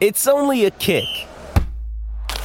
[0.00, 1.04] It's only a kick,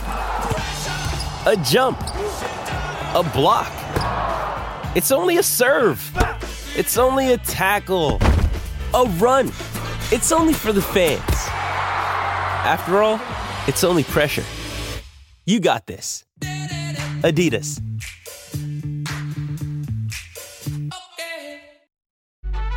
[0.01, 3.71] a jump, a block.
[4.93, 6.01] It's only a serve.
[6.75, 8.19] It's only a tackle,
[8.93, 9.53] a run.
[10.11, 11.21] It's only for the fans.
[12.67, 13.21] After all,
[13.69, 14.43] it's only pressure.
[15.45, 16.25] You got this.
[17.21, 17.81] Adidas.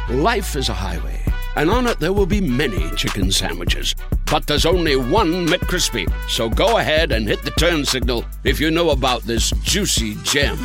[0.09, 1.21] Life is a highway,
[1.59, 3.95] and on it there will be many chicken sandwiches.
[4.31, 6.11] But there's only one McCrispy.
[6.29, 10.59] So go ahead and hit the turn signal if you know about this juicy gem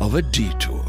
[0.00, 0.84] of a detour.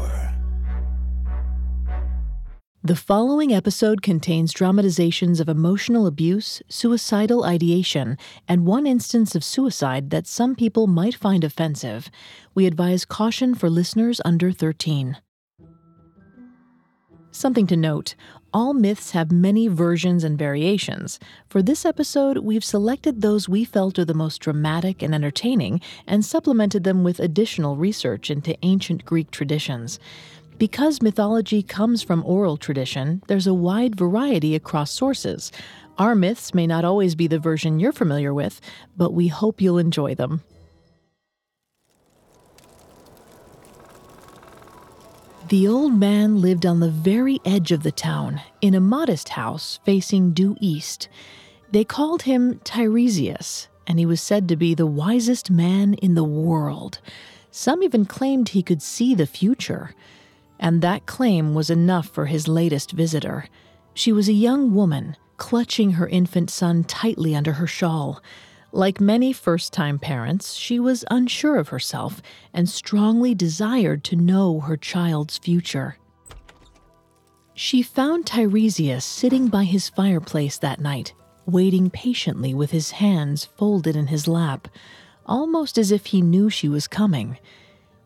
[2.84, 10.10] The following episode contains dramatizations of emotional abuse, suicidal ideation, and one instance of suicide
[10.10, 12.08] that some people might find offensive.
[12.54, 15.16] We advise caution for listeners under 13.
[17.30, 18.14] Something to note
[18.52, 21.18] all myths have many versions and variations.
[21.48, 26.24] For this episode, we've selected those we felt are the most dramatic and entertaining and
[26.24, 30.00] supplemented them with additional research into ancient Greek traditions.
[30.58, 35.52] Because mythology comes from oral tradition, there's a wide variety across sources.
[35.98, 38.60] Our myths may not always be the version you're familiar with,
[38.96, 40.42] but we hope you'll enjoy them.
[45.48, 49.80] The old man lived on the very edge of the town, in a modest house
[49.82, 51.08] facing due east.
[51.70, 56.24] They called him Tiresias, and he was said to be the wisest man in the
[56.24, 57.00] world.
[57.50, 59.94] Some even claimed he could see the future.
[60.60, 63.46] And that claim was enough for his latest visitor.
[63.94, 68.20] She was a young woman, clutching her infant son tightly under her shawl.
[68.72, 72.20] Like many first time parents, she was unsure of herself
[72.52, 75.96] and strongly desired to know her child's future.
[77.54, 81.14] She found Tiresias sitting by his fireplace that night,
[81.46, 84.68] waiting patiently with his hands folded in his lap,
[85.26, 87.38] almost as if he knew she was coming.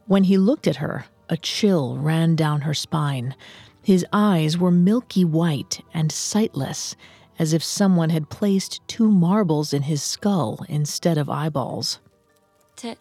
[0.07, 3.35] When he looked at her, a chill ran down her spine.
[3.83, 6.95] His eyes were milky white and sightless,
[7.39, 11.99] as if someone had placed two marbles in his skull instead of eyeballs.
[12.77, 12.97] T-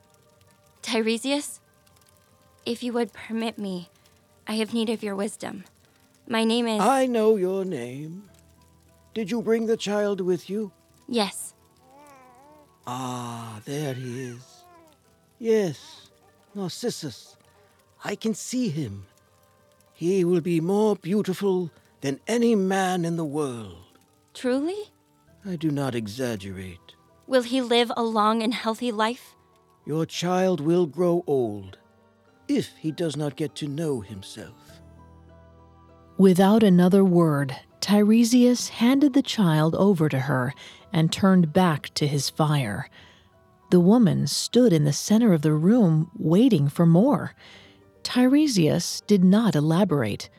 [0.82, 1.60] Tiresias?
[2.66, 3.90] If you would permit me,
[4.48, 5.64] I have need of your wisdom.
[6.28, 6.82] My name is.
[6.82, 8.30] I know your name.
[9.14, 10.72] Did you bring the child with you?
[11.08, 11.54] Yes.
[12.88, 14.64] Ah, there he is.
[15.40, 16.10] Yes,
[16.56, 17.36] Narcissus.
[18.04, 19.06] I can see him.
[19.94, 21.72] He will be more beautiful
[22.02, 23.91] than any man in the world.
[24.34, 24.92] Truly?
[25.46, 26.96] I do not exaggerate.
[27.28, 29.36] Will he live a long and healthy life?
[29.86, 31.78] Your child will grow old
[32.48, 34.82] if he does not get to know himself.
[36.18, 40.54] Without another word, Tiresias handed the child over to her
[40.94, 42.90] and turned back to his fire.
[43.72, 47.34] The woman stood in the center of the room, waiting for more.
[48.04, 50.30] Tiresias did not elaborate.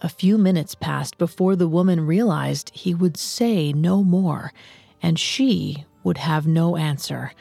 [0.00, 4.52] A few minutes passed before the woman realized he would say no more,
[5.02, 7.32] and she would have no answer.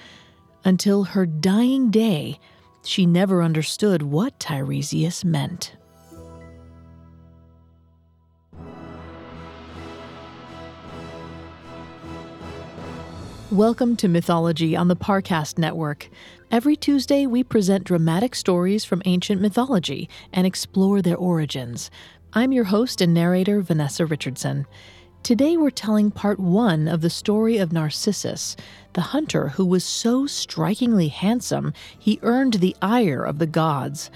[0.65, 2.39] Until her dying day,
[2.83, 5.75] she never understood what Tiresias meant.
[13.51, 16.09] Welcome to Mythology on the Parcast Network.
[16.51, 21.89] Every Tuesday, we present dramatic stories from ancient mythology and explore their origins.
[22.33, 24.67] I'm your host and narrator, Vanessa Richardson.
[25.23, 28.57] Today, we're telling part one of the story of Narcissus,
[28.93, 34.11] the hunter who was so strikingly handsome he earned the ire of the gods.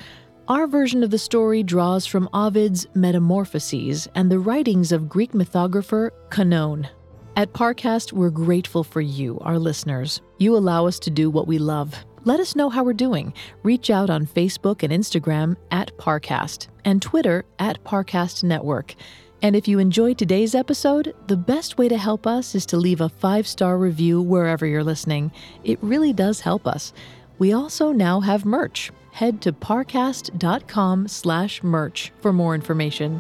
[0.50, 6.12] Our version of the story draws from Ovid's Metamorphoses and the writings of Greek mythographer
[6.30, 6.90] Conon.
[7.38, 10.22] At Parcast, we're grateful for you, our listeners.
[10.38, 11.96] You allow us to do what we love.
[12.24, 13.34] Let us know how we're doing.
[13.64, 18.94] Reach out on Facebook and Instagram at Parcast and Twitter at Parcast Network.
[19.42, 23.02] And if you enjoyed today's episode, the best way to help us is to leave
[23.02, 25.32] a five star review wherever you're listening.
[25.64, 26.94] It really does help us.
[27.40, 28.92] We also now have merch.
[29.14, 33.20] Head to parcast.com slash merch for more information.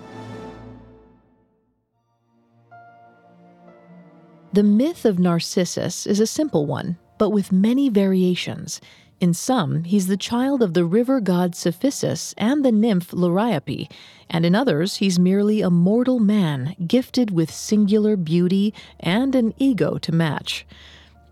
[4.53, 8.81] The myth of Narcissus is a simple one, but with many variations.
[9.19, 13.91] In some, he's the child of the river god Cephissus and the nymph Liriope,
[14.27, 19.99] and in others, he's merely a mortal man gifted with singular beauty and an ego
[19.99, 20.65] to match.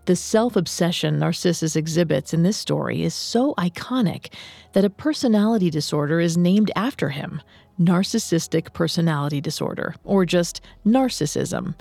[0.04, 4.32] The self obsession Narcissus exhibits in this story is so iconic
[4.74, 7.42] that a personality disorder is named after him
[7.80, 11.74] narcissistic personality disorder, or just narcissism.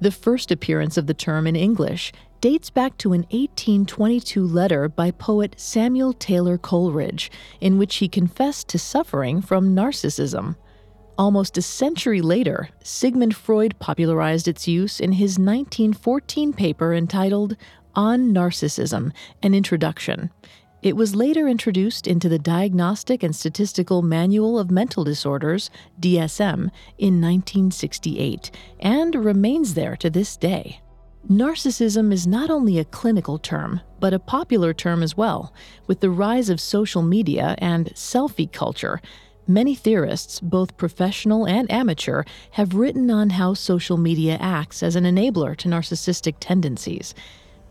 [0.00, 2.12] The first appearance of the term in English
[2.44, 8.68] dates back to an 1822 letter by poet Samuel Taylor Coleridge, in which he confessed
[8.68, 10.54] to suffering from narcissism.
[11.16, 17.56] Almost a century later, Sigmund Freud popularized its use in his 1914 paper entitled
[17.94, 19.12] On Narcissism
[19.42, 20.30] An Introduction.
[20.82, 27.22] It was later introduced into the Diagnostic and Statistical Manual of Mental Disorders, DSM, in
[27.22, 28.50] 1968,
[28.80, 30.82] and remains there to this day.
[31.30, 35.54] Narcissism is not only a clinical term, but a popular term as well.
[35.86, 39.00] With the rise of social media and selfie culture,
[39.46, 45.04] many theorists, both professional and amateur, have written on how social media acts as an
[45.04, 47.14] enabler to narcissistic tendencies.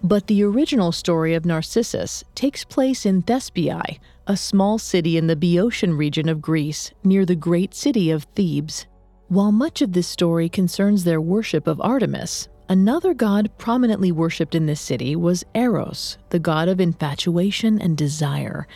[0.01, 5.35] But the original story of Narcissus takes place in Thespiae, a small city in the
[5.35, 8.87] Boeotian region of Greece near the great city of Thebes.
[9.27, 14.65] While much of this story concerns their worship of Artemis, another god prominently worshipped in
[14.65, 18.67] this city was Eros, the god of infatuation and desire.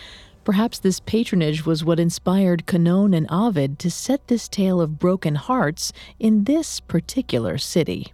[0.44, 5.36] Perhaps this patronage was what inspired Conon and Ovid to set this tale of broken
[5.36, 8.13] hearts in this particular city.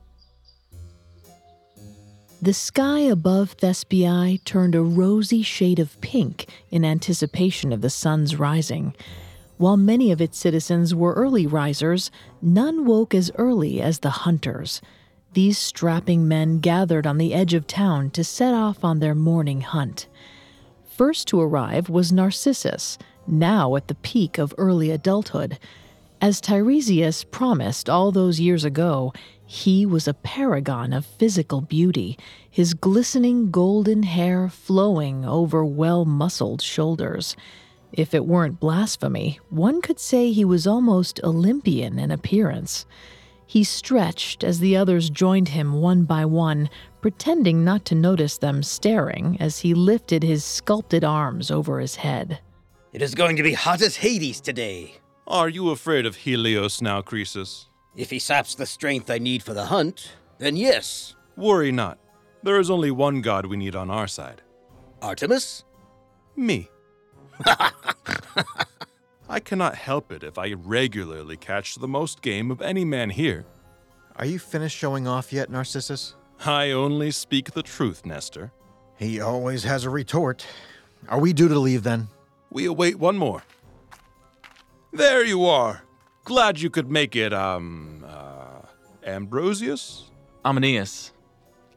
[2.42, 8.36] The sky above Thespiae turned a rosy shade of pink in anticipation of the sun's
[8.36, 8.94] rising.
[9.58, 12.12] While many of its citizens were early risers,
[12.42, 14.82] none woke as early as the hunters.
[15.34, 19.62] These strapping men gathered on the edge of town to set off on their morning
[19.62, 20.08] hunt.
[20.86, 25.58] First to arrive was Narcissus, now at the peak of early adulthood.
[26.22, 29.12] As Tiresias promised all those years ago,
[29.44, 32.16] he was a paragon of physical beauty,
[32.48, 37.36] his glistening golden hair flowing over well muscled shoulders.
[37.92, 42.86] If it weren't blasphemy, one could say he was almost Olympian in appearance.
[43.46, 46.70] He stretched as the others joined him one by one,
[47.02, 52.40] pretending not to notice them staring as he lifted his sculpted arms over his head.
[52.94, 54.96] It is going to be hot as Hades today.
[55.28, 57.68] Are you afraid of Helios now, Croesus?
[57.96, 61.16] If he saps the strength I need for the hunt, then yes.
[61.36, 61.98] Worry not.
[62.44, 64.42] There is only one god we need on our side.
[65.02, 65.64] Artemis?
[66.36, 66.70] Me.
[69.34, 73.46] I cannot help it if I regularly catch the most game of any man here.
[74.16, 76.14] Are you finished showing off yet, Narcissus?
[76.46, 78.52] I only speak the truth, Nestor.
[78.96, 80.46] He always has a retort.
[81.10, 82.10] Are we due to leave then?
[82.52, 83.42] We await one more.
[84.92, 85.82] There you are.
[86.26, 88.68] Glad you could make it, um, uh,
[89.04, 90.12] Ambrosius?
[90.46, 91.12] Amanias.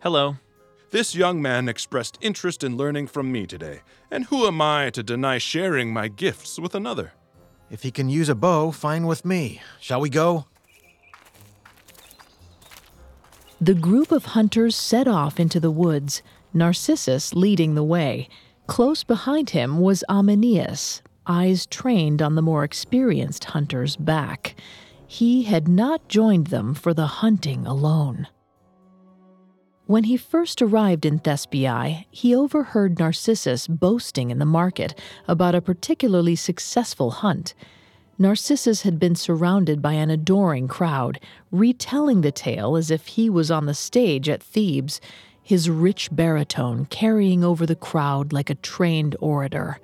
[0.01, 0.37] Hello.
[0.91, 3.81] This young man expressed interest in learning from me today,
[4.11, 7.15] and who am I to deny sharing my gifts with another?
[7.71, 9.61] If he can use a bow, fine with me.
[9.81, 10.47] Shall we go?
[13.61, 16.23] The group of hunters set off into the woods,
[16.53, 18.29] Narcissus leading the way.
[18.67, 24.55] Close behind him was Amanias, eyes trained on the more experienced hunter's back.
[25.07, 28.29] He had not joined them for the hunting alone.
[29.87, 35.61] When he first arrived in Thespiae, he overheard Narcissus boasting in the market about a
[35.61, 37.55] particularly successful hunt.
[38.19, 41.21] Narcissus had been surrounded by an adoring crowd,
[41.53, 45.01] retelling the tale as if he was on the stage at Thebes,
[45.41, 49.79] his rich baritone carrying over the crowd like a trained orator.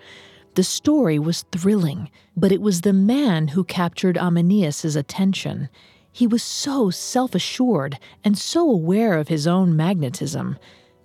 [0.56, 5.68] The story was thrilling, but it was the man who captured Amanias's attention.
[6.12, 10.58] He was so self assured and so aware of his own magnetism.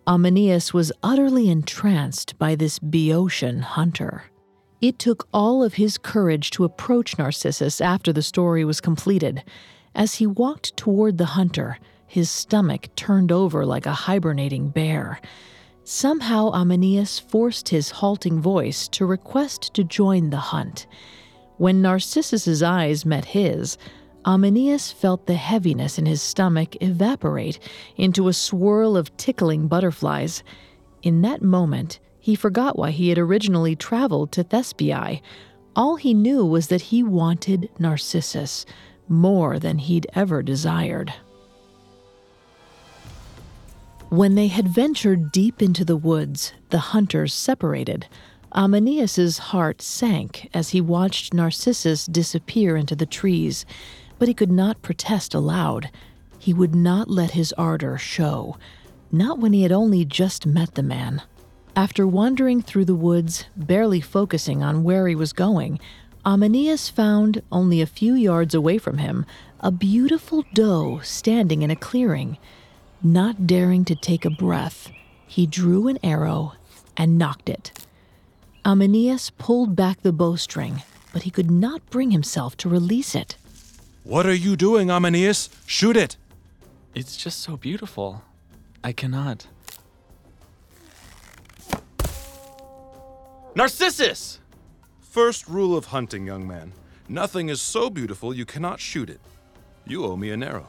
[0.06, 4.26] Amanias was utterly entranced by this Boeotian hunter.
[4.82, 9.44] It took all of his courage to approach Narcissus after the story was completed.
[9.96, 15.20] As he walked toward the hunter, his stomach turned over like a hibernating bear.
[15.84, 20.86] Somehow, Amanias forced his halting voice to request to join the hunt.
[21.58, 23.78] When Narcissus's eyes met his,
[24.28, 27.60] Amanias felt the heaviness in his stomach evaporate
[27.96, 30.44] into a swirl of tickling butterflies.
[31.02, 35.22] In that moment, he forgot why he had originally traveled to Thespiae.
[35.78, 38.66] All he knew was that he wanted Narcissus
[39.08, 41.14] more than he'd ever desired.
[44.10, 48.08] When they had ventured deep into the woods, the hunters separated.
[48.54, 53.66] Amanias's heart sank as he watched Narcissus disappear into the trees,
[54.20, 55.90] but he could not protest aloud.
[56.40, 58.58] He would not let his ardor show,
[59.12, 61.22] not when he had only just met the man.
[61.76, 65.80] After wandering through the woods, barely focusing on where he was going,
[66.26, 69.26] Amanias found, only a few yards away from him,
[69.60, 72.38] a beautiful doe standing in a clearing.
[73.04, 74.92] Not daring to take a breath,
[75.28, 76.54] he drew an arrow
[76.98, 77.72] and nocked it.
[78.66, 80.82] Amanias pulled back the bowstring,
[81.14, 83.38] but he could not bring himself to release it.
[84.08, 85.50] What are you doing, Amanias?
[85.66, 86.16] Shoot it!
[86.96, 88.24] It's just so beautiful.
[88.82, 89.48] I cannot.
[93.54, 94.40] Narcissus!
[95.02, 96.72] First rule of hunting, young man
[97.10, 99.20] nothing is so beautiful you cannot shoot it.
[99.86, 100.68] You owe me an arrow.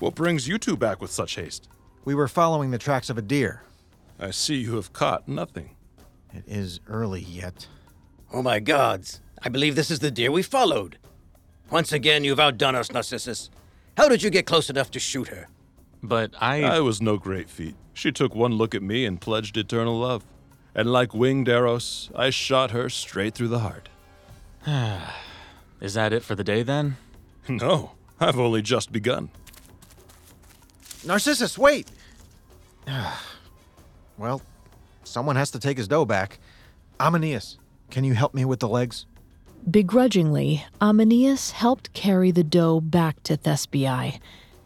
[0.00, 1.68] What brings you two back with such haste?
[2.04, 3.62] We were following the tracks of a deer.
[4.18, 5.76] I see you have caught nothing.
[6.32, 7.68] It is early yet.
[8.32, 10.96] Oh my gods, I believe this is the deer we followed.
[11.70, 13.50] Once again, you've outdone us, Narcissus.
[13.96, 15.48] How did you get close enough to shoot her?
[16.02, 16.62] But I.
[16.62, 17.74] I was no great feat.
[17.92, 20.24] She took one look at me and pledged eternal love.
[20.74, 23.90] And like winged arrows, I shot her straight through the heart.
[25.80, 26.96] Is that it for the day then?
[27.46, 29.28] No, I've only just begun.
[31.04, 31.90] Narcissus, wait!
[34.16, 34.40] well,
[35.04, 36.38] someone has to take his doe back.
[36.98, 37.58] Amanias,
[37.90, 39.04] can you help me with the legs?
[39.70, 44.20] Begrudgingly, Amanias helped carry the doe back to Thespiae.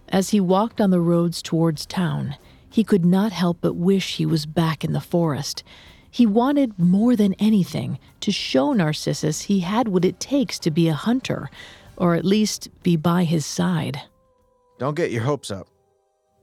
[0.09, 2.35] As he walked on the roads towards town,
[2.69, 5.63] he could not help but wish he was back in the forest.
[6.11, 10.89] He wanted more than anything to show Narcissus he had what it takes to be
[10.89, 11.49] a hunter,
[11.97, 14.03] or at least be by his side.
[14.79, 15.69] Don't get your hopes up.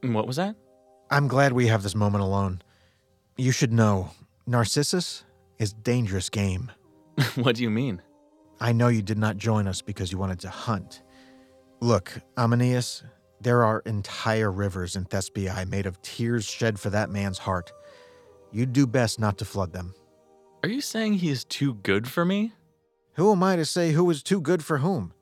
[0.01, 0.55] What was that?
[1.12, 2.62] I'm glad we have this moment alone.
[3.38, 4.12] You should know,
[4.47, 5.25] Narcissus
[5.59, 6.71] is dangerous game.
[7.35, 8.01] what do you mean?
[8.59, 11.03] I know you did not join us because you wanted to hunt.
[11.81, 13.03] Look, Amanias,
[13.41, 17.71] there are entire rivers in Thespiae made of tears shed for that man's heart.
[18.51, 19.93] You'd do best not to flood them.
[20.63, 22.53] Are you saying he is too good for me?
[23.13, 25.13] Who am I to say who is too good for whom?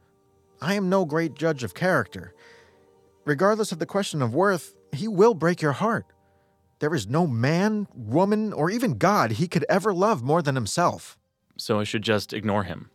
[0.61, 2.33] I am no great judge of character.
[3.25, 6.05] Regardless of the question of worth, he will break your heart.
[6.79, 11.17] There is no man, woman, or even God he could ever love more than himself.
[11.57, 12.89] So I should just ignore him.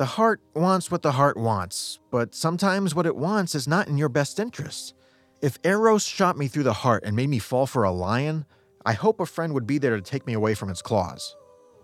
[0.00, 3.98] The heart wants what the heart wants, but sometimes what it wants is not in
[3.98, 4.94] your best interests.
[5.42, 8.46] If Eros shot me through the heart and made me fall for a lion,
[8.86, 11.36] I hope a friend would be there to take me away from its claws.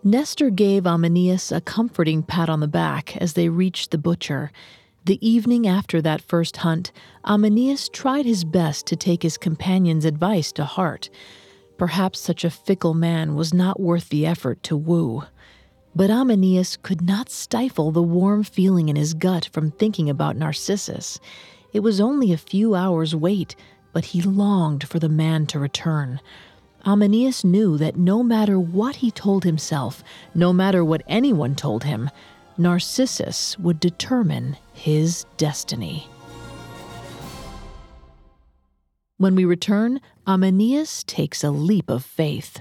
[0.02, 4.50] Nestor gave Amanias a comforting pat on the back as they reached the butcher.
[5.04, 6.92] The evening after that first hunt,
[7.26, 11.10] Amanias tried his best to take his companion's advice to heart.
[11.76, 15.24] Perhaps such a fickle man was not worth the effort to woo.
[15.96, 21.18] But Amanias could not stifle the warm feeling in his gut from thinking about Narcissus.
[21.72, 23.56] It was only a few hours' wait,
[23.94, 26.20] but he longed for the man to return.
[26.84, 32.10] Amanias knew that no matter what he told himself, no matter what anyone told him,
[32.58, 36.08] Narcissus would determine his destiny.
[39.16, 42.60] When we return, Amanias takes a leap of faith.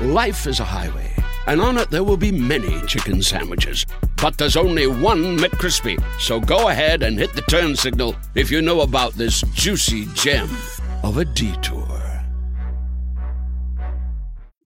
[0.00, 1.14] Life is a highway,
[1.46, 3.84] and on it there will be many chicken sandwiches.
[4.16, 6.02] But there's only one McCrispy.
[6.18, 10.48] So go ahead and hit the turn signal if you know about this juicy gem
[11.02, 12.24] of a detour.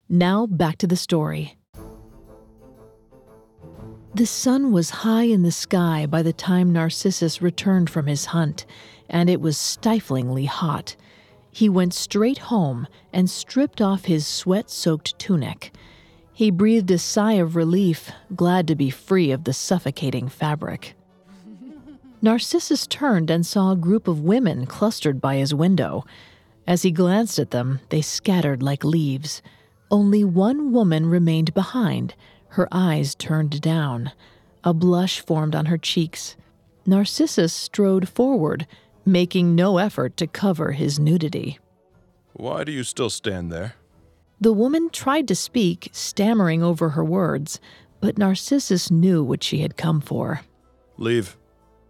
[0.08, 1.58] Now back to the story.
[4.14, 8.68] The sun was high in the sky by the time Narcissus returned from his hunt,
[9.10, 10.96] and it was stiflingly hot.
[11.54, 15.72] He went straight home and stripped off his sweat soaked tunic.
[16.34, 20.96] He breathed a sigh of relief, glad to be free of the suffocating fabric.
[22.24, 26.06] Narcissus turned and saw a group of women clustered by his window.
[26.66, 29.44] As he glanced at them, they scattered like leaves.
[29.92, 32.16] Only one woman remained behind,
[32.50, 34.12] her eyes turned down.
[34.64, 36.36] A blush formed on her cheeks.
[36.88, 38.66] Narcissus strode forward,
[39.06, 41.60] making no effort to cover his nudity.
[42.34, 43.76] Why do you still stand there?
[44.42, 47.60] The woman tried to speak, stammering over her words,
[48.02, 50.42] but Narcissus knew what she had come for.
[50.98, 51.38] Leave.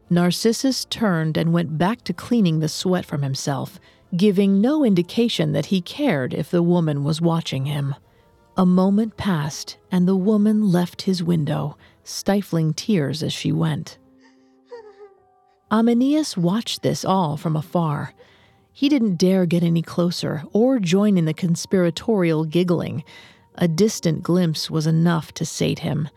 [0.10, 3.80] Narcissus turned and went back to cleaning the sweat from himself,
[4.16, 7.96] giving no indication that he cared if the woman was watching him.
[8.56, 13.98] A moment passed, and the woman left his window, stifling tears as she went.
[15.74, 18.14] Amanias watched this all from afar.
[18.72, 23.04] He didn't dare get any closer or join in the conspiratorial giggling.
[23.56, 26.10] A distant glimpse was enough to sate him.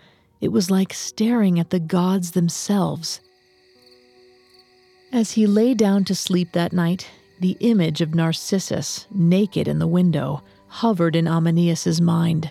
[0.42, 3.22] It was like staring at the gods themselves.
[5.10, 7.08] As he lay down to sleep that night,
[7.40, 12.50] the image of Narcissus, naked in the window, hovered in Amanias's mind.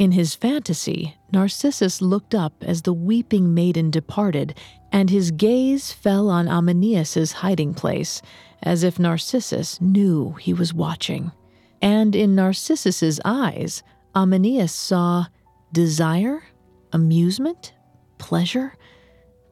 [0.00, 4.54] In his fantasy, Narcissus looked up as the weeping maiden departed,
[4.90, 8.22] and his gaze fell on Amanias's hiding place,
[8.62, 11.32] as if Narcissus knew he was watching.
[11.82, 13.82] And in Narcissus's eyes,
[14.16, 15.26] Amanias saw
[15.70, 16.44] desire,
[16.94, 17.74] amusement,
[18.16, 18.78] pleasure.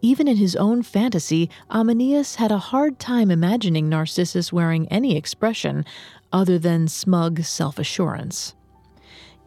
[0.01, 5.85] Even in his own fantasy, Amanias had a hard time imagining Narcissus wearing any expression
[6.33, 8.55] other than smug self assurance.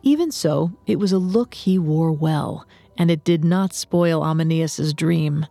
[0.03, 2.65] Even so, it was a look he wore well,
[2.97, 5.45] and it did not spoil Amanias's dream.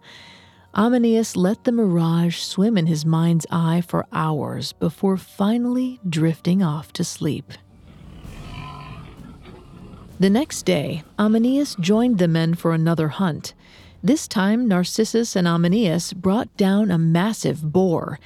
[0.75, 6.93] Amanias let the mirage swim in his mind's eye for hours before finally drifting off
[6.93, 7.53] to sleep.
[10.19, 13.55] The next day, Amanias joined the men for another hunt.
[14.03, 18.19] This time, Narcissus and Amanias brought down a massive boar.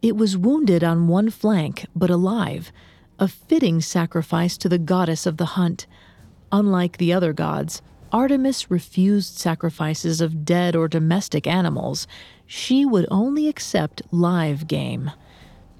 [0.00, 2.72] It was wounded on one flank, but alive
[3.22, 5.86] a fitting sacrifice to the goddess of the hunt.
[6.50, 12.08] Unlike the other gods, Artemis refused sacrifices of dead or domestic animals.
[12.46, 15.12] She would only accept live game.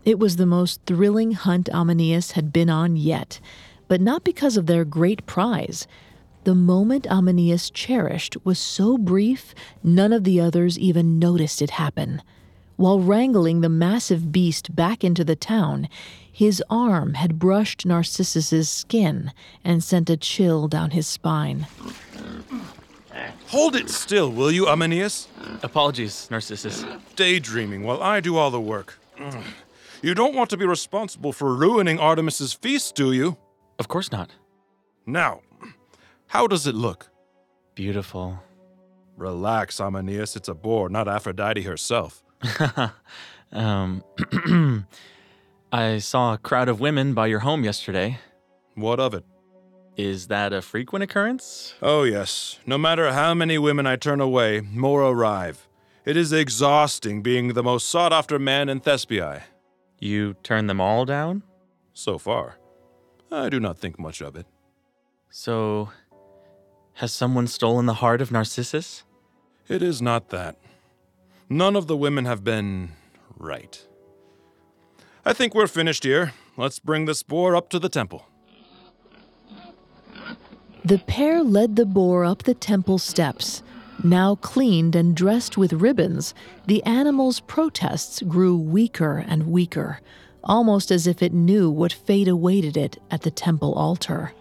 [0.04, 3.40] It was the most thrilling hunt Amanias had been on yet,
[3.88, 5.88] but not because of their great prize.
[6.44, 9.52] The moment Amanias cherished was so brief,
[9.82, 12.22] none of the others even noticed it happen.
[12.82, 15.88] While wrangling the massive beast back into the town,
[16.32, 21.68] his arm had brushed Narcissus's skin and sent a chill down his spine.
[23.50, 25.28] Hold it still, will you, Amanias?
[25.62, 26.84] Apologies, Narcissus.
[27.14, 28.98] Daydreaming while I do all the work.
[29.16, 29.44] Mm.
[30.02, 33.36] You don't want to be responsible for ruining Artemis's feast, do you?
[33.78, 34.32] Of course not.
[35.06, 35.42] Now,
[36.26, 37.10] how does it look?
[37.76, 38.40] Beautiful.
[39.16, 40.34] Relax, Amanias.
[40.34, 42.24] It's a boar, not Aphrodite herself.
[43.52, 44.04] um,
[45.72, 48.18] I saw a crowd of women by your home yesterday.
[48.74, 49.24] What of it?
[49.96, 51.74] Is that a frequent occurrence?
[51.82, 52.58] Oh, yes.
[52.66, 55.68] No matter how many women I turn away, more arrive.
[56.04, 59.42] It is exhausting being the most sought after man in Thespiae.
[59.98, 61.42] You turn them all down?
[61.94, 62.56] So far.
[63.30, 64.46] I do not think much of it.
[65.30, 65.90] So,
[66.94, 69.04] has someone stolen the heart of Narcissus?
[69.68, 70.56] It is not that.
[71.48, 72.92] None of the women have been
[73.36, 73.86] right.
[75.24, 76.32] I think we're finished here.
[76.56, 78.26] Let's bring this boar up to the temple.
[80.84, 83.62] The pair led the boar up the temple steps.
[84.02, 86.34] Now cleaned and dressed with ribbons,
[86.66, 90.00] the animal's protests grew weaker and weaker,
[90.42, 94.32] almost as if it knew what fate awaited it at the temple altar.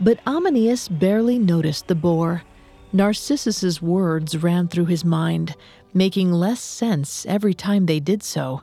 [0.00, 2.42] But Amanias barely noticed the boar.
[2.92, 5.54] Narcissus's words ran through his mind,
[5.94, 8.62] making less sense every time they did so.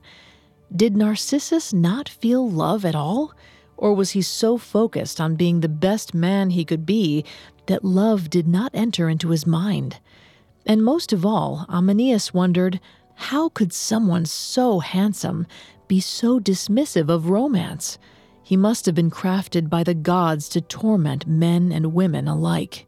[0.75, 3.33] Did Narcissus not feel love at all?
[3.77, 7.23] Or was he so focused on being the best man he could be
[7.67, 9.99] that love did not enter into his mind?
[10.65, 12.81] And most of all, Amanias wondered
[13.15, 15.47] how could someone so handsome
[15.87, 17.97] be so dismissive of romance?
[18.43, 22.87] He must have been crafted by the gods to torment men and women alike.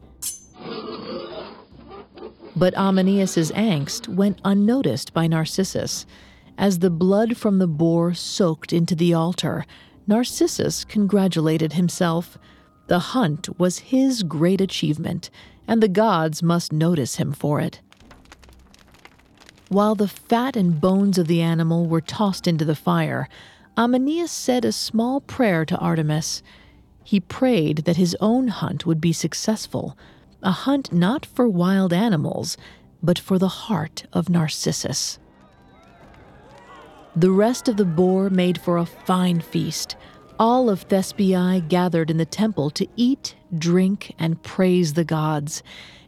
[2.59, 6.05] But Amanias's angst went unnoticed by Narcissus.
[6.57, 9.65] As the blood from the boar soaked into the altar,
[10.07, 12.37] Narcissus congratulated himself.
[12.87, 15.29] The hunt was his great achievement,
[15.69, 17.79] and the gods must notice him for it.
[19.69, 23.29] While the fat and bones of the animal were tossed into the fire,
[23.77, 26.43] Amanias said a small prayer to Artemis.
[27.05, 29.97] He prayed that his own hunt would be successful,
[30.41, 32.57] a hunt not for wild animals,
[33.01, 35.19] but for the heart of Narcissus.
[37.15, 39.95] The rest of the boar made for a fine feast.
[40.37, 45.63] All of Thespiae gathered in the temple to eat, drink, and praise the gods.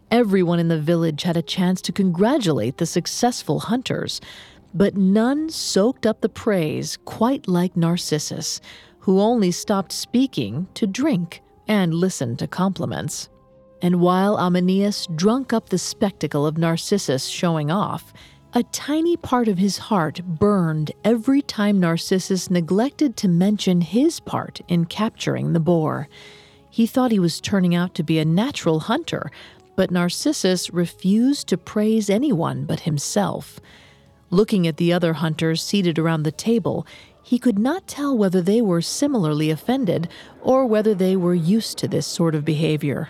[0.10, 4.22] Everyone in the village had a chance to congratulate the successful hunters.
[4.74, 8.62] But none soaked up the praise quite like Narcissus,
[9.00, 13.28] who only stopped speaking to drink and listen to compliments.
[13.82, 18.14] And while Amanias drunk up the spectacle of Narcissus showing off,
[18.54, 24.60] a tiny part of his heart burned every time Narcissus neglected to mention his part
[24.68, 26.10] in capturing the boar.
[26.70, 29.32] He thought he was turning out to be a natural hunter,
[29.76, 33.60] but Narcissus refused to praise anyone but himself.
[34.30, 36.86] Looking at the other hunters seated around the table,
[37.24, 40.08] he could not tell whether they were similarly offended
[40.42, 43.10] or whether they were used to this sort of behavior.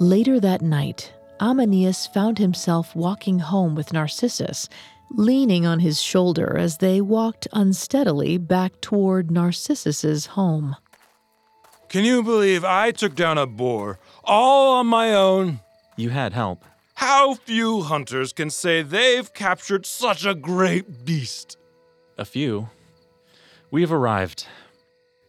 [0.00, 4.68] Later that night, Amanias found himself walking home with Narcissus,
[5.10, 10.76] leaning on his shoulder as they walked unsteadily back toward Narcissus's home.
[11.88, 15.58] Can you believe I took down a boar all on my own?
[15.96, 16.64] You had help.
[16.94, 21.56] How few hunters can say they've captured such a great beast?
[22.16, 22.68] A few.
[23.72, 24.46] We have arrived.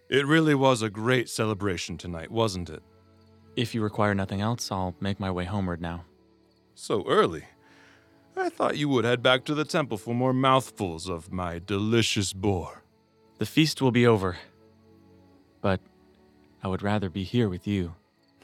[0.09, 2.83] It really was a great celebration tonight, wasn't it?
[3.59, 6.05] If you require nothing else, I'll make my way homeward now.
[6.75, 7.43] So early.
[8.37, 12.31] I thought you would head back to the temple for more mouthfuls of my delicious
[12.31, 12.83] boar.
[13.37, 14.37] The feast will be over.
[15.59, 15.81] But
[16.63, 17.95] I would rather be here with you.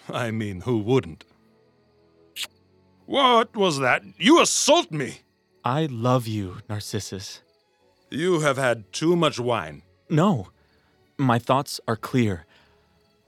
[0.09, 1.23] I mean, who wouldn't?
[3.05, 4.03] What was that?
[4.17, 5.19] You assault me!
[5.63, 7.39] I love you, Narcissus.
[8.11, 9.83] You have had too much wine.
[10.09, 10.49] No,
[11.17, 12.45] my thoughts are clear.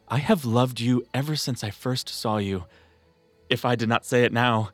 [0.10, 2.63] I have loved you ever since I first saw you.
[3.50, 4.70] If I did not say it now,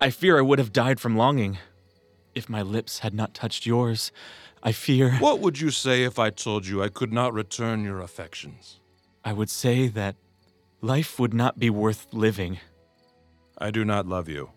[0.00, 1.58] I fear I would have died from longing.
[2.34, 4.10] If my lips had not touched yours,
[4.62, 5.12] I fear.
[5.18, 8.80] What would you say if I told you I could not return your affections?
[9.24, 10.16] I would say that
[10.80, 12.58] life would not be worth living.
[13.58, 14.50] I do not love you.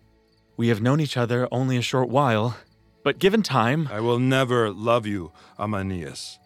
[0.56, 2.56] We have known each other only a short while,
[3.04, 3.88] but given time.
[3.92, 6.38] I will never love you, Amanias.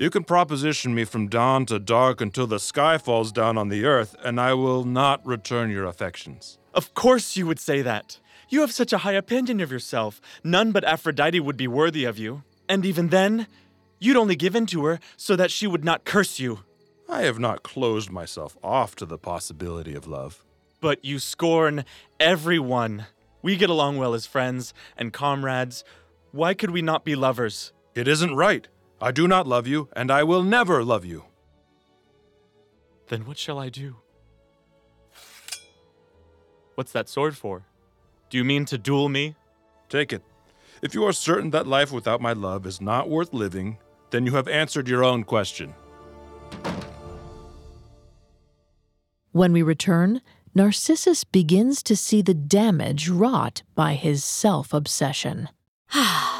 [0.00, 3.84] You can proposition me from dawn to dark until the sky falls down on the
[3.84, 6.56] earth, and I will not return your affections.
[6.72, 8.18] Of course you would say that.
[8.48, 10.18] You have such a high opinion of yourself.
[10.42, 12.44] None but Aphrodite would be worthy of you.
[12.66, 13.46] And even then,
[13.98, 16.60] you'd only give in to her so that she would not curse you.
[17.06, 20.42] I have not closed myself off to the possibility of love.
[20.80, 21.84] But you scorn
[22.18, 23.04] everyone.
[23.42, 25.84] We get along well as friends and comrades.
[26.32, 27.74] Why could we not be lovers?
[27.94, 28.66] It isn't right.
[29.02, 31.24] I do not love you, and I will never love you.
[33.08, 33.96] Then what shall I do?
[36.74, 37.64] What's that sword for?
[38.28, 39.36] Do you mean to duel me?
[39.88, 40.22] Take it.
[40.82, 43.78] If you are certain that life without my love is not worth living,
[44.10, 45.74] then you have answered your own question.
[49.32, 50.20] When we return,
[50.54, 55.48] Narcissus begins to see the damage wrought by his self obsession.
[55.92, 56.39] Ah.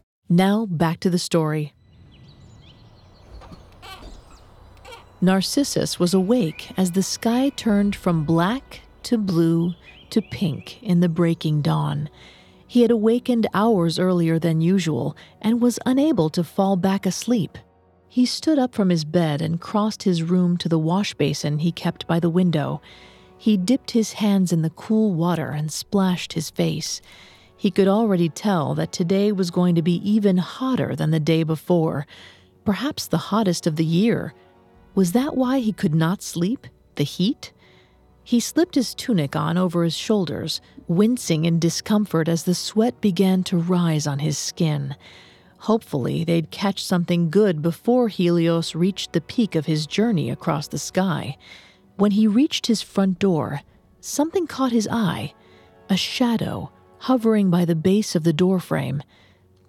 [0.31, 1.73] Now back to the story.
[5.19, 9.73] Narcissus was awake as the sky turned from black to blue
[10.09, 12.09] to pink in the breaking dawn.
[12.65, 17.57] He had awakened hours earlier than usual and was unable to fall back asleep.
[18.07, 21.73] He stood up from his bed and crossed his room to the wash basin he
[21.73, 22.81] kept by the window.
[23.37, 27.01] He dipped his hands in the cool water and splashed his face.
[27.61, 31.43] He could already tell that today was going to be even hotter than the day
[31.43, 32.07] before,
[32.65, 34.33] perhaps the hottest of the year.
[34.95, 36.65] Was that why he could not sleep?
[36.95, 37.53] The heat?
[38.23, 43.43] He slipped his tunic on over his shoulders, wincing in discomfort as the sweat began
[43.43, 44.95] to rise on his skin.
[45.59, 50.79] Hopefully, they'd catch something good before Helios reached the peak of his journey across the
[50.79, 51.37] sky.
[51.95, 53.61] When he reached his front door,
[53.99, 55.35] something caught his eye
[55.91, 56.71] a shadow
[57.01, 59.01] hovering by the base of the doorframe.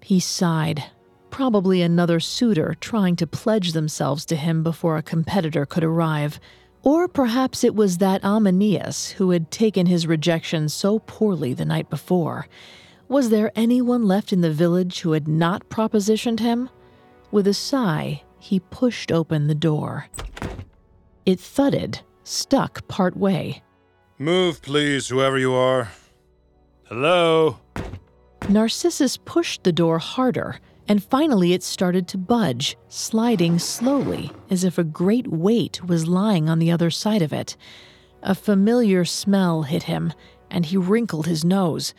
[0.02, 0.84] He sighed,
[1.30, 6.38] probably another suitor trying to pledge themselves to him before a competitor could arrive.
[6.82, 11.88] Or perhaps it was that Amanias who had taken his rejection so poorly the night
[11.88, 12.48] before.
[13.08, 16.68] Was there anyone left in the village who had not propositioned him?
[17.30, 20.06] With a sigh, he pushed open the door.
[21.24, 23.62] It thudded, stuck part way.
[24.18, 25.88] Move, please, whoever you are.
[26.94, 27.56] Hello?
[28.50, 34.76] Narcissus pushed the door harder, and finally it started to budge, sliding slowly as if
[34.76, 37.56] a great weight was lying on the other side of it.
[38.22, 40.12] A familiar smell hit him,
[40.50, 41.94] and he wrinkled his nose.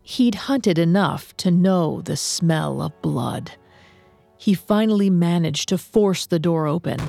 [0.00, 3.50] He'd hunted enough to know the smell of blood.
[4.38, 7.00] He finally managed to force the door open.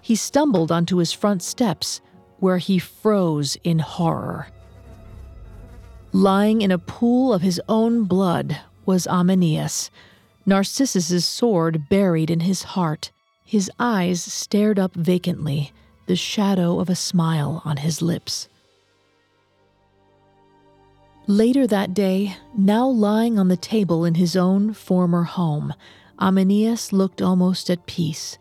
[0.00, 2.00] He stumbled onto his front steps,
[2.38, 4.46] where he froze in horror.
[6.14, 9.90] Lying in a pool of his own blood was Amanias,
[10.46, 13.10] Narcissus's sword buried in his heart.
[13.44, 15.72] His eyes stared up vacantly,
[16.06, 18.48] the shadow of a smile on his lips.
[21.26, 25.74] Later that day, now lying on the table in his own former home,
[26.20, 28.38] Amanias looked almost at peace.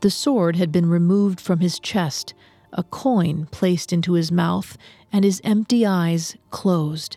[0.00, 2.32] The sword had been removed from his chest,
[2.72, 4.76] a coin placed into his mouth,
[5.12, 7.16] and his empty eyes closed.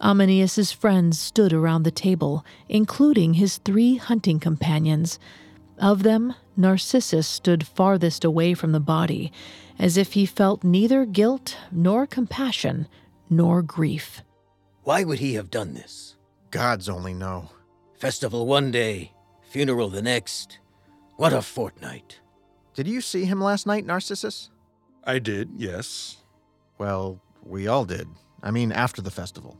[0.00, 5.18] Amanias's friends stood around the table, including his three hunting companions.
[5.78, 9.32] Of them, Narcissus stood farthest away from the body,
[9.78, 12.88] as if he felt neither guilt nor compassion
[13.30, 14.22] nor grief.
[14.82, 16.16] Why would he have done this?
[16.50, 17.50] Gods only know.
[17.98, 19.12] Festival one day,
[19.50, 20.58] funeral the next.
[21.16, 22.20] What a fortnight.
[22.74, 24.50] Did you see him last night, Narcissus?
[25.08, 26.18] I did, yes.
[26.76, 28.06] Well, we all did.
[28.42, 29.58] I mean, after the festival.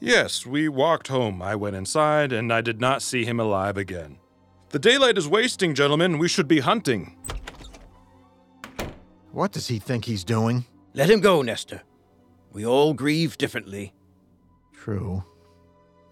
[0.00, 1.40] Yes, we walked home.
[1.40, 4.18] I went inside, and I did not see him alive again.
[4.70, 6.18] The daylight is wasting, gentlemen.
[6.18, 7.16] We should be hunting.
[9.30, 10.64] What does he think he's doing?
[10.92, 11.82] Let him go, Nestor.
[12.52, 13.94] We all grieve differently.
[14.72, 15.22] True.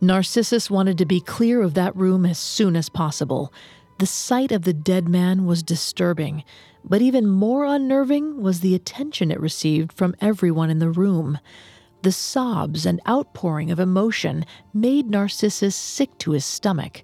[0.01, 3.53] Narcissus wanted to be clear of that room as soon as possible.
[3.99, 6.45] The sight of the dead man was disturbing,
[6.85, 11.41] but even more unnerving was the attention it received from everyone in the room.
[12.03, 17.03] The sobs and outpouring of emotion made Narcissus sick to his stomach.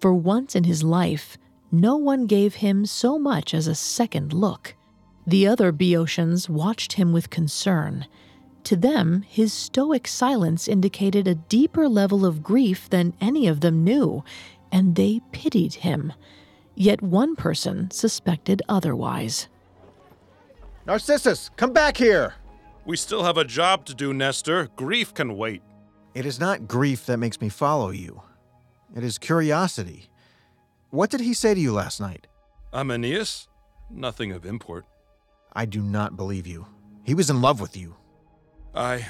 [0.00, 1.38] For once in his life,
[1.70, 4.74] no one gave him so much as a second look.
[5.24, 8.06] The other Boeotians watched him with concern.
[8.64, 13.84] To them, his stoic silence indicated a deeper level of grief than any of them
[13.84, 14.24] knew,
[14.74, 16.12] and they pitied him.
[16.74, 19.48] Yet one person suspected otherwise.
[20.84, 22.34] Narcissus, come back here!
[22.84, 24.68] We still have a job to do, Nestor.
[24.76, 25.62] Grief can wait.
[26.12, 28.20] It is not grief that makes me follow you.
[28.94, 30.10] It is curiosity.
[30.90, 32.26] What did he say to you last night?
[32.72, 33.48] Amanias?
[33.90, 34.86] Nothing of import.
[35.52, 36.66] I do not believe you.
[37.04, 37.94] He was in love with you.
[38.74, 39.06] I.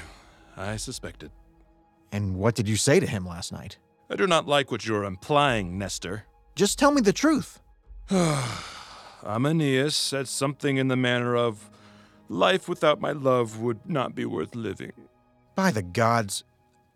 [0.55, 1.31] I suspected.
[2.11, 3.77] And what did you say to him last night?
[4.09, 6.25] I do not like what you're implying, Nestor.
[6.55, 7.59] Just tell me the truth.
[9.23, 11.69] Amanias said something in the manner of,
[12.29, 14.93] Life without my love would not be worth living.
[15.55, 16.43] By the gods,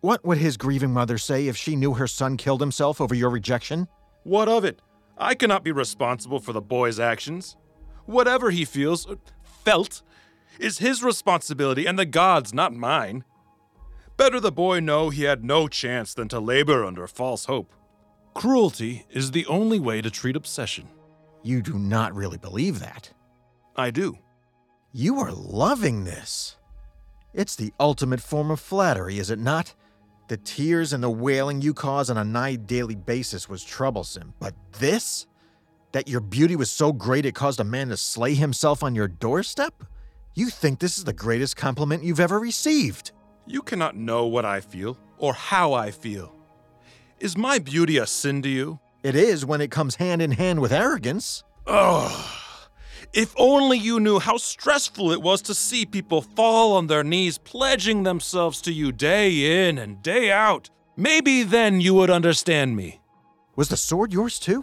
[0.00, 3.30] what would his grieving mother say if she knew her son killed himself over your
[3.30, 3.86] rejection?
[4.24, 4.80] What of it?
[5.18, 7.56] I cannot be responsible for the boy's actions.
[8.06, 9.06] Whatever he feels,
[9.64, 10.02] felt,
[10.58, 13.24] is his responsibility and the gods, not mine.
[14.20, 17.72] Better the boy know he had no chance than to labor under false hope.
[18.34, 20.90] Cruelty is the only way to treat obsession.
[21.42, 23.10] You do not really believe that.
[23.76, 24.18] I do.
[24.92, 26.58] You are loving this.
[27.32, 29.74] It's the ultimate form of flattery, is it not?
[30.28, 34.54] The tears and the wailing you cause on a nigh daily basis was troublesome, but
[34.80, 35.28] this?
[35.92, 39.08] That your beauty was so great it caused a man to slay himself on your
[39.08, 39.82] doorstep?
[40.34, 43.12] You think this is the greatest compliment you've ever received.
[43.50, 46.32] You cannot know what I feel or how I feel.
[47.18, 48.78] Is my beauty a sin to you?
[49.02, 51.42] It is when it comes hand in hand with arrogance.
[51.66, 52.30] Ugh.
[53.12, 57.38] If only you knew how stressful it was to see people fall on their knees,
[57.38, 60.70] pledging themselves to you day in and day out.
[60.96, 63.00] Maybe then you would understand me.
[63.56, 64.62] Was the sword yours too?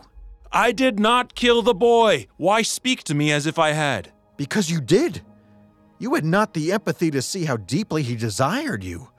[0.49, 2.27] I did not kill the boy.
[2.37, 4.13] Why speak to me as if I had?
[4.37, 5.23] Because you did.
[5.99, 9.09] You had not the empathy to see how deeply he desired you.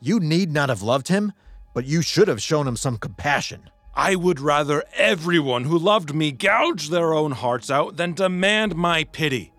[0.00, 1.32] You need not have loved him,
[1.74, 3.70] but you should have shown him some compassion.
[3.94, 9.04] I would rather everyone who loved me gouge their own hearts out than demand my
[9.04, 9.52] pity.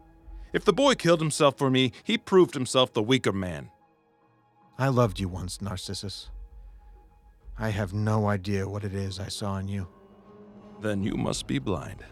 [0.54, 3.70] If the boy killed himself for me, he proved himself the weaker man.
[4.78, 6.30] I loved you once, Narcissus.
[7.58, 9.88] I have no idea what it is I saw in you.
[10.82, 12.04] Then you must be blind.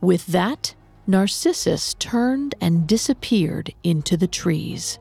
[0.00, 0.74] With that,
[1.10, 4.98] Narcissus turned and disappeared into the trees.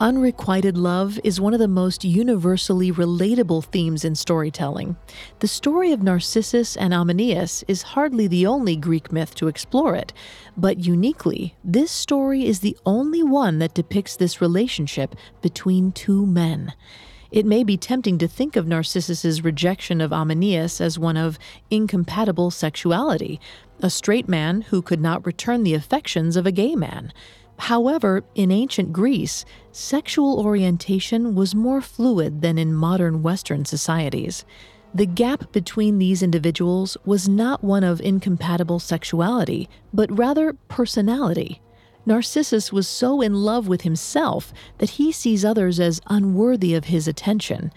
[0.00, 4.96] Unrequited love is one of the most universally relatable themes in storytelling.
[5.38, 10.12] The story of Narcissus and Ameinias is hardly the only Greek myth to explore it,
[10.56, 16.74] but uniquely, this story is the only one that depicts this relationship between two men.
[17.30, 21.38] It may be tempting to think of Narcissus's rejection of Ameinias as one of
[21.70, 23.40] incompatible sexuality,
[23.80, 27.12] a straight man who could not return the affections of a gay man.
[27.58, 34.44] However, in ancient Greece, sexual orientation was more fluid than in modern Western societies.
[34.94, 41.60] The gap between these individuals was not one of incompatible sexuality, but rather personality.
[42.06, 47.08] Narcissus was so in love with himself that he sees others as unworthy of his
[47.08, 47.72] attention.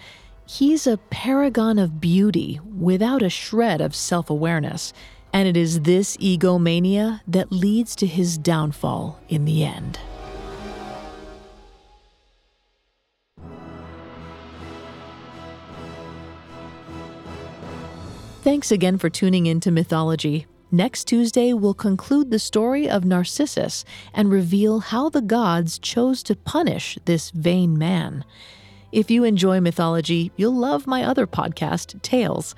[0.45, 4.93] He's a paragon of beauty without a shred of self awareness.
[5.33, 9.99] And it is this egomania that leads to his downfall in the end.
[18.41, 20.47] Thanks again for tuning in to Mythology.
[20.71, 26.35] Next Tuesday, we'll conclude the story of Narcissus and reveal how the gods chose to
[26.35, 28.25] punish this vain man.
[28.91, 32.53] If you enjoy mythology, you'll love my other podcast, Tales.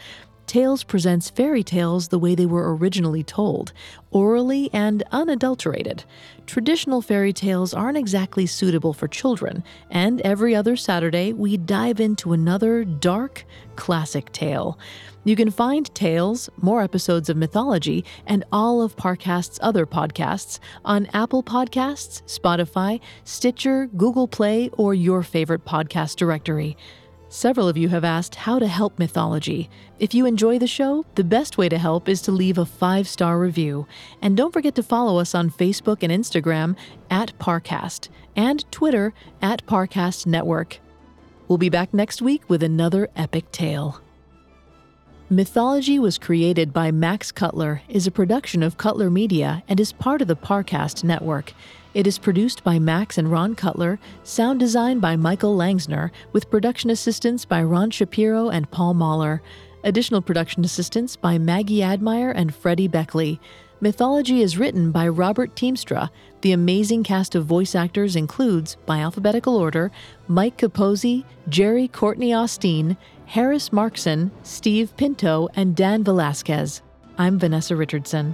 [0.48, 3.72] Tales presents fairy tales the way they were originally told,
[4.10, 6.04] orally and unadulterated.
[6.48, 12.34] Traditional fairy tales aren't exactly suitable for children, and every other Saturday we dive into
[12.34, 13.46] another dark,
[13.76, 14.80] classic tale.
[15.30, 21.06] You can find Tales, more episodes of Mythology, and all of Parcast's other podcasts on
[21.14, 26.76] Apple Podcasts, Spotify, Stitcher, Google Play, or your favorite podcast directory.
[27.28, 29.70] Several of you have asked how to help mythology.
[30.00, 33.08] If you enjoy the show, the best way to help is to leave a five
[33.08, 33.86] star review.
[34.24, 36.76] And don't forget to follow us on Facebook and Instagram
[37.12, 39.14] at Parcast and Twitter
[39.44, 40.80] at Parcast Network.
[41.48, 44.02] We'll be back next week with another epic tale.
[45.32, 50.24] Mythology was created by Max Cutler, is a production of Cutler Media, and is part
[50.24, 51.54] of the Parcast Network.
[51.94, 56.90] It is produced by Max and Ron Cutler, sound design by Michael Langsner, with production
[56.90, 59.44] assistance by Ron Shapiro and Paul Mahler.
[59.84, 63.40] Additional production assistance by Maggie Admire and Freddie Beckley.
[63.82, 66.10] Mythology is written by Robert Tiemstra.
[66.42, 69.92] The amazing cast of voice actors includes, by alphabetical order,
[70.28, 72.98] Mike Capozzi, Jerry Courtney Austin,
[73.30, 76.82] Harris Markson, Steve Pinto, and Dan Velasquez.
[77.20, 78.34] I'm Vanessa Richardson.